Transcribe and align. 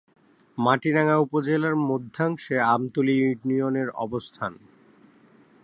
মাটিরাঙ্গা 0.57 1.17
উপজেলার 1.17 1.75
মধ্যাংশে 1.89 2.55
আমতলী 2.73 3.13
ইউনিয়নের 3.19 3.89
অবস্থান। 3.97 4.53